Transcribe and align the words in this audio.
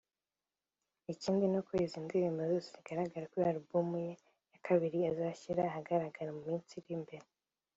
Ikindi 1.13 1.45
nuko 1.47 1.71
izo 1.85 1.97
ndirimbo 2.05 2.41
zose 2.51 2.67
zizagaragara 2.67 3.29
kuri 3.31 3.45
album 3.51 3.89
ye 4.05 4.11
ya 4.51 4.59
kabiri 4.65 4.97
azashyira 5.11 5.61
ahagaragara 5.65 6.29
mu 6.37 6.41
minsi 6.49 6.71
iri 6.79 6.91
imbere 6.97 7.25